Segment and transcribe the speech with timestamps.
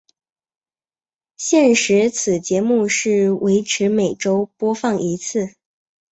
[1.37, 5.53] 现时此节目是维持每周播放一次。